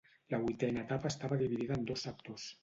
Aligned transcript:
La 0.33 0.37
vuitena 0.45 0.81
etapa 0.85 1.11
estava 1.11 1.39
dividida 1.43 1.77
en 1.81 1.85
dos 1.93 2.09
sectors. 2.09 2.51